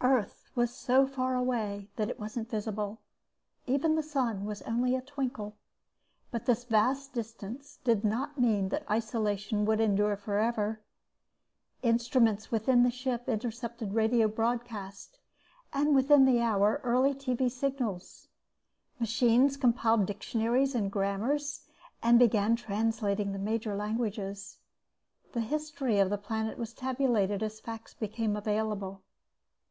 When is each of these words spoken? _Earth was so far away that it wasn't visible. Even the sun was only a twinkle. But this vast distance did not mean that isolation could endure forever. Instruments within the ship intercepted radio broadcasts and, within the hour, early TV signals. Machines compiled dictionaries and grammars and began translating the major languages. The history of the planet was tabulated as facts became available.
_Earth 0.08 0.48
was 0.54 0.74
so 0.74 1.06
far 1.06 1.34
away 1.34 1.90
that 1.96 2.08
it 2.08 2.18
wasn't 2.18 2.48
visible. 2.48 3.00
Even 3.66 3.94
the 3.96 4.02
sun 4.02 4.46
was 4.46 4.62
only 4.62 4.96
a 4.96 5.02
twinkle. 5.02 5.58
But 6.30 6.46
this 6.46 6.64
vast 6.64 7.12
distance 7.12 7.78
did 7.84 8.02
not 8.02 8.40
mean 8.40 8.70
that 8.70 8.90
isolation 8.90 9.66
could 9.66 9.78
endure 9.78 10.16
forever. 10.16 10.80
Instruments 11.82 12.50
within 12.50 12.82
the 12.82 12.90
ship 12.90 13.28
intercepted 13.28 13.92
radio 13.92 14.26
broadcasts 14.26 15.18
and, 15.70 15.94
within 15.94 16.24
the 16.24 16.40
hour, 16.40 16.80
early 16.82 17.12
TV 17.12 17.50
signals. 17.50 18.28
Machines 18.98 19.58
compiled 19.58 20.06
dictionaries 20.06 20.74
and 20.74 20.90
grammars 20.90 21.66
and 22.02 22.18
began 22.18 22.56
translating 22.56 23.32
the 23.32 23.38
major 23.38 23.76
languages. 23.76 24.56
The 25.34 25.42
history 25.42 25.98
of 25.98 26.08
the 26.08 26.16
planet 26.16 26.56
was 26.56 26.72
tabulated 26.72 27.42
as 27.42 27.60
facts 27.60 27.92
became 27.92 28.34
available. 28.34 29.02